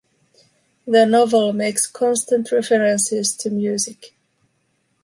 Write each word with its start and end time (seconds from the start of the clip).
The 0.87 1.05
novel 1.05 1.53
makes 1.53 1.85
constant 1.85 2.51
references 2.51 3.35
to 3.37 3.51
music. 3.51 4.15